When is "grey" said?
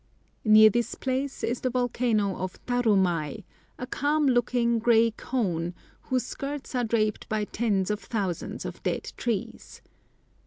4.79-5.11